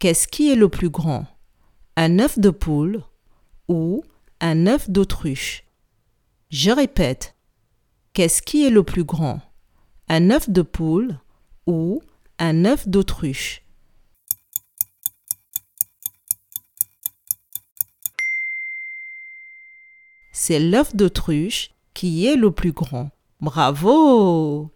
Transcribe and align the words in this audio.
Qu'est-ce 0.00 0.28
qui 0.28 0.48
est 0.48 0.54
le 0.54 0.68
plus 0.68 0.90
grand? 0.90 1.26
Un 1.96 2.20
œuf 2.20 2.38
de 2.38 2.50
poule 2.50 3.02
ou 3.66 4.04
un 4.40 4.68
œuf 4.68 4.88
d'autruche? 4.88 5.64
Je 6.50 6.70
répète. 6.70 7.34
Qu'est-ce 8.12 8.40
qui 8.40 8.64
est 8.64 8.70
le 8.70 8.84
plus 8.84 9.02
grand? 9.02 9.40
Un 10.08 10.30
œuf 10.30 10.48
de 10.48 10.62
poule 10.62 11.18
ou 11.66 12.00
un 12.38 12.64
œuf 12.64 12.86
d'autruche? 12.86 13.64
C'est 20.30 20.60
l'œuf 20.60 20.94
d'autruche 20.94 21.72
qui 21.92 22.24
est 22.24 22.36
le 22.36 22.52
plus 22.52 22.70
grand. 22.70 23.10
Bravo! 23.40 24.70